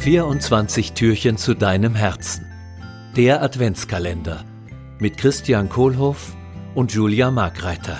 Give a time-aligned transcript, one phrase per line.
[0.00, 2.46] 24 Türchen zu deinem Herzen.
[3.16, 4.46] Der Adventskalender
[4.98, 6.34] mit Christian Kohlhoff
[6.74, 7.98] und Julia Markreiter.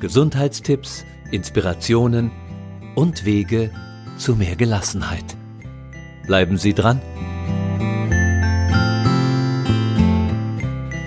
[0.00, 2.30] Gesundheitstipps, Inspirationen
[2.94, 3.70] und Wege
[4.16, 5.36] zu mehr Gelassenheit.
[6.26, 7.02] Bleiben Sie dran.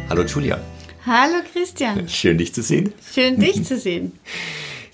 [0.07, 0.59] Hallo Julia.
[1.03, 2.07] Hallo Christian.
[2.07, 2.93] Schön dich zu sehen.
[3.11, 4.11] Schön dich zu sehen.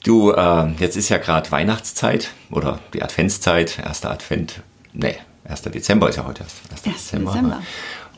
[0.05, 4.61] Du, äh, jetzt ist ja gerade Weihnachtszeit oder die Adventszeit, erster Advent,
[4.95, 5.17] nee,
[5.47, 5.61] 1.
[5.63, 6.85] Dezember ist ja heute erst.
[6.85, 6.95] 1.
[6.95, 7.31] Dezember.
[7.31, 7.61] Dezember.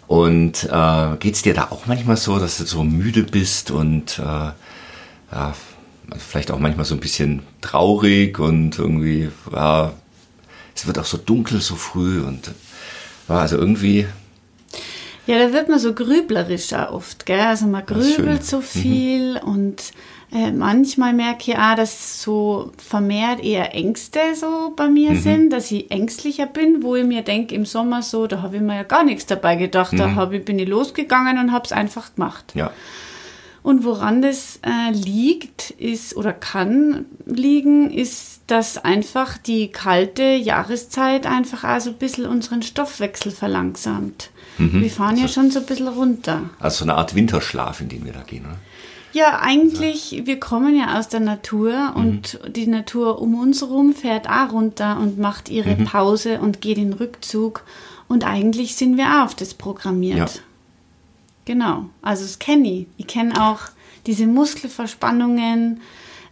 [0.08, 4.20] Und äh, geht es dir da auch manchmal so, dass du so müde bist und
[4.20, 5.54] äh, ja,
[6.18, 9.92] vielleicht auch manchmal so ein bisschen traurig und irgendwie, ja,
[10.74, 12.52] es wird auch so dunkel so früh und
[13.28, 14.08] ja, also irgendwie
[15.28, 17.42] ja, da wird man so grüblerischer oft, gell?
[17.42, 18.64] Also man grübelt so mhm.
[18.64, 19.50] viel mhm.
[19.50, 19.92] und
[20.32, 25.22] äh, manchmal merke ich auch, dass so vermehrt eher Ängste so bei mir mhm.
[25.22, 28.62] sind, dass ich ängstlicher bin, wo ich mir denke, im Sommer so, da habe ich
[28.62, 29.94] mir ja gar nichts dabei gedacht.
[29.94, 29.98] Mhm.
[29.98, 32.52] Da hab ich, bin ich losgegangen und habe es einfach gemacht.
[32.56, 32.72] Ja.
[33.64, 41.26] Und woran das äh, liegt, ist oder kann liegen, ist, dass einfach die kalte Jahreszeit
[41.26, 44.30] einfach auch so ein bisschen unseren Stoffwechsel verlangsamt.
[44.58, 44.82] Mhm.
[44.82, 46.50] Wir fahren also, ja schon so ein bisschen runter.
[46.60, 48.58] Also so eine Art Winterschlaf, in den wir da gehen, oder?
[49.18, 51.96] Ja, eigentlich, wir kommen ja aus der Natur mhm.
[51.96, 55.86] und die Natur um uns herum fährt auch runter und macht ihre mhm.
[55.86, 57.64] Pause und geht in Rückzug.
[58.08, 60.18] Und eigentlich sind wir auch auf das programmiert.
[60.18, 60.42] Ja.
[61.46, 62.88] Genau, also das kenne ich.
[62.98, 63.62] Ich kenne auch
[64.06, 65.82] diese Muskelverspannungen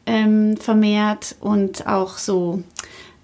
[0.05, 2.61] ähm, vermehrt und auch so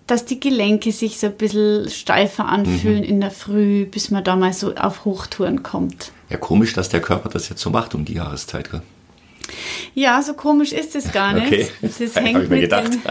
[0.08, 3.10] dass die Gelenke sich so ein bisschen steifer anfühlen mhm.
[3.10, 6.12] in der Früh, bis man da mal so auf Hochtouren kommt.
[6.30, 8.82] Ja, komisch, dass der Körper das jetzt so macht um die Jahreszeit, gell?
[9.94, 11.48] Ja, so komisch ist es gar nicht.
[11.48, 11.68] Okay.
[11.82, 13.02] Das, hängt mit den,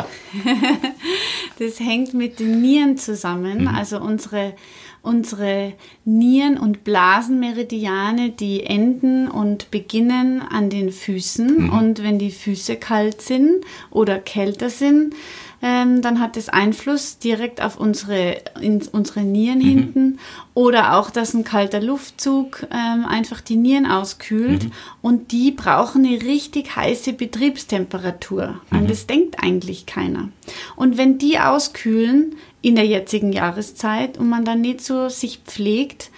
[1.58, 3.62] das hängt mit den Nieren zusammen.
[3.62, 3.68] Mhm.
[3.68, 4.54] Also unsere,
[5.02, 11.64] unsere Nieren- und Blasenmeridiane, die enden und beginnen an den Füßen.
[11.64, 11.70] Mhm.
[11.70, 15.14] Und wenn die Füße kalt sind oder kälter sind,
[15.62, 19.62] ähm, dann hat das Einfluss direkt auf unsere, in, unsere Nieren mhm.
[19.62, 20.18] hinten.
[20.54, 24.64] Oder auch, dass ein kalter Luftzug ähm, einfach die Nieren auskühlt.
[24.64, 24.72] Mhm.
[25.02, 28.60] Und die brauchen eine richtig heiße Betriebstemperatur.
[28.70, 28.86] An mhm.
[28.86, 30.30] das denkt eigentlich keiner.
[30.76, 36.10] Und wenn die auskühlen in der jetzigen Jahreszeit und man dann nicht so sich pflegt,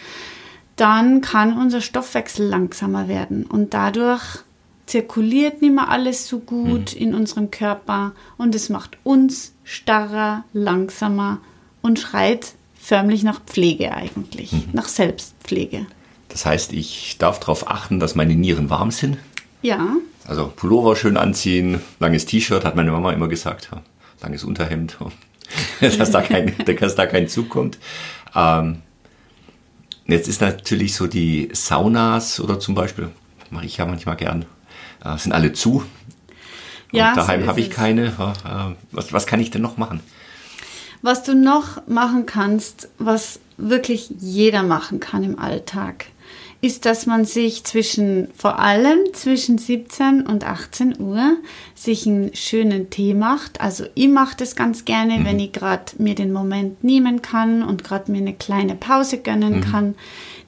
[0.77, 3.45] dann kann unser Stoffwechsel langsamer werden.
[3.45, 4.45] Und dadurch
[4.87, 7.00] zirkuliert nicht mehr alles so gut mhm.
[7.00, 11.41] in unserem Körper und es macht uns starrer, langsamer
[11.82, 14.65] und schreit förmlich nach Pflege eigentlich, mhm.
[14.72, 15.87] nach Selbstpflege.
[16.28, 19.19] Das heißt, ich darf darauf achten, dass meine Nieren warm sind?
[19.60, 19.97] Ja.
[20.26, 23.70] Also Pullover schön anziehen, langes T-Shirt, hat meine Mama immer gesagt,
[24.20, 24.97] langes Unterhemd,
[25.81, 27.78] dass, da kein, dass da kein Zug kommt.
[28.34, 28.78] Ähm,
[30.06, 33.10] jetzt ist natürlich so die Saunas oder zum Beispiel,
[33.50, 34.47] mache ich ja manchmal gern,
[35.04, 35.84] äh, sind alle zu.
[36.93, 38.06] Und ja, daheim so habe ich keine.
[38.06, 40.00] Äh, was, was kann ich denn noch machen?
[41.00, 46.06] Was du noch machen kannst, was wirklich jeder machen kann im Alltag,
[46.60, 51.37] ist, dass man sich zwischen, vor allem zwischen 17 und 18 Uhr,
[51.75, 53.60] sich einen schönen Tee macht.
[53.60, 55.25] Also ich mache das ganz gerne, mhm.
[55.25, 59.56] wenn ich gerade mir den Moment nehmen kann und gerade mir eine kleine Pause gönnen
[59.56, 59.60] mhm.
[59.60, 59.94] kann.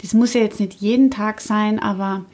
[0.02, 2.24] Das muss ja jetzt nicht jeden Tag sein, aber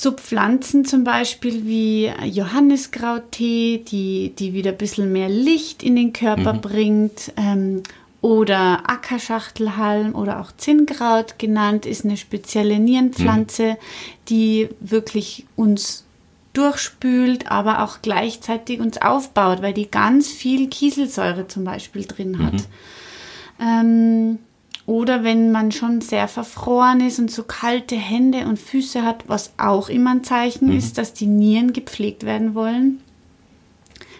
[0.00, 6.12] so Pflanzen zum Beispiel wie Johanniskrauttee, die, die wieder ein bisschen mehr Licht in den
[6.12, 6.60] Körper mhm.
[6.60, 7.32] bringt.
[7.36, 7.82] Ähm,
[8.20, 13.76] oder Ackerschachtelhalm oder auch Zinnkraut genannt, ist eine spezielle Nierenpflanze, mhm.
[14.28, 16.04] die wirklich uns
[16.52, 22.54] durchspült, aber auch gleichzeitig uns aufbaut, weil die ganz viel Kieselsäure zum Beispiel drin hat.
[22.54, 22.64] Mhm.
[23.60, 24.38] Ähm,
[24.88, 29.52] oder wenn man schon sehr verfroren ist und so kalte Hände und Füße hat, was
[29.58, 30.78] auch immer ein Zeichen mhm.
[30.78, 33.00] ist, dass die Nieren gepflegt werden wollen,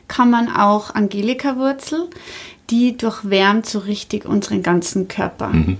[0.08, 2.10] kann man auch Angelika-Wurzel,
[2.68, 5.48] die durchwärmt so richtig unseren ganzen Körper.
[5.48, 5.78] Mhm.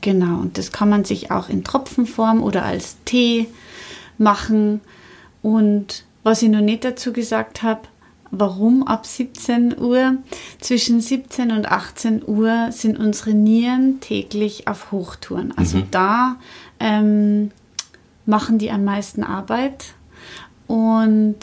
[0.00, 3.46] Genau, und das kann man sich auch in Tropfenform oder als Tee
[4.16, 4.80] machen.
[5.42, 7.82] Und was ich noch nicht dazu gesagt habe,
[8.30, 10.16] warum ab 17 Uhr.
[10.60, 15.56] Zwischen 17 und 18 Uhr sind unsere Nieren täglich auf Hochtouren.
[15.56, 15.90] Also mhm.
[15.90, 16.36] da
[16.78, 17.50] ähm,
[18.26, 19.94] machen die am meisten Arbeit
[20.66, 21.38] und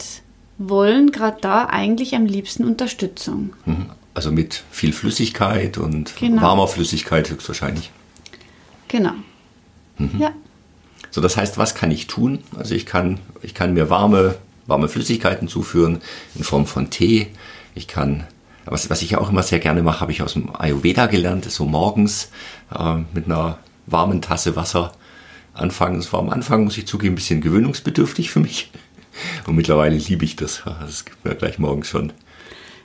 [0.58, 3.52] wollen gerade da eigentlich am liebsten Unterstützung.
[3.64, 3.90] Mhm.
[4.14, 6.42] Also mit viel Flüssigkeit und genau.
[6.42, 7.90] warmer Flüssigkeit höchstwahrscheinlich.
[8.88, 9.12] Genau.
[9.98, 10.18] Mhm.
[10.18, 10.32] Ja.
[11.10, 12.40] So, das heißt, was kann ich tun?
[12.56, 14.36] Also ich kann, ich kann mir warme
[14.68, 16.00] warme Flüssigkeiten zuführen
[16.36, 17.26] in Form von Tee.
[17.74, 18.28] Ich kann
[18.70, 21.64] was, was ich auch immer sehr gerne mache, habe ich aus dem Ayurveda gelernt, so
[21.64, 22.30] morgens
[22.76, 24.92] äh, mit einer warmen Tasse Wasser
[25.54, 25.98] anfangen.
[25.98, 28.70] Es war am Anfang, muss ich zugeben, ein bisschen gewöhnungsbedürftig für mich.
[29.46, 30.62] Und mittlerweile liebe ich das.
[30.86, 32.12] Es gibt mir gleich morgens schon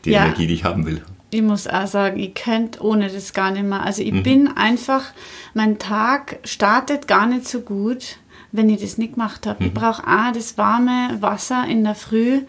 [0.06, 0.24] die ja.
[0.26, 1.04] Energie, die ich haben will
[1.34, 3.82] ich muss auch sagen, ich könnte ohne das gar nicht mehr.
[3.82, 4.24] Also ich mhm.
[4.24, 5.06] bin einfach,
[5.54, 8.18] mein Tag startet gar nicht so gut,
[8.54, 9.62] wenn ich das nicht gemacht habe.
[9.62, 9.68] Mhm.
[9.68, 12.42] Ich brauche auch das warme Wasser in der Früh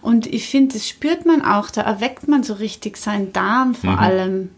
[0.00, 3.92] und ich finde, das spürt man auch, da erweckt man so richtig seinen Darm vor
[3.92, 3.98] mhm.
[3.98, 4.50] allem.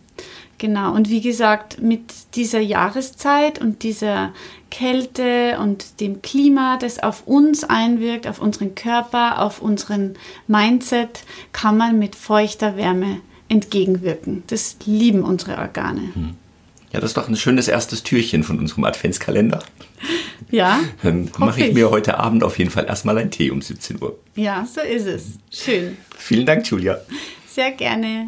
[0.58, 4.34] Genau, und wie gesagt, mit dieser Jahreszeit und dieser
[4.70, 10.16] Kälte und dem Klima, das auf uns einwirkt, auf unseren Körper, auf unseren
[10.48, 14.42] Mindset, kann man mit feuchter Wärme entgegenwirken.
[14.48, 16.10] Das lieben unsere Organe.
[16.12, 16.36] Hm.
[16.92, 19.62] Ja, das ist doch ein schönes erstes Türchen von unserem Adventskalender.
[20.50, 20.80] Ja.
[21.04, 24.02] Dann mache ich, ich mir heute Abend auf jeden Fall erstmal einen Tee um 17
[24.02, 24.18] Uhr.
[24.34, 25.24] Ja, so ist es.
[25.52, 25.96] Schön.
[26.16, 26.98] Vielen Dank, Julia.
[27.46, 28.26] Sehr gerne.